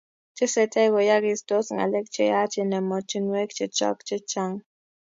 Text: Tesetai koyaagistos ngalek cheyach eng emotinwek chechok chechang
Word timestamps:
Tesetai 0.37 0.85
koyaagistos 0.93 1.67
ngalek 1.75 2.07
cheyach 2.13 2.55
eng 2.61 2.75
emotinwek 2.79 3.49
chechok 3.57 3.97
chechang 4.07 4.55